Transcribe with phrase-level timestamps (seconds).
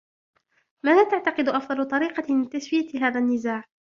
[0.85, 3.63] ماذا تعتقد أفضل طريقة لتسوية هذا النزاع؟